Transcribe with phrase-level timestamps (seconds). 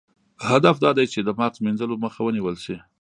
[0.49, 2.77] هدف دا دی چې د مغز مینځلو مخه ونیول شي.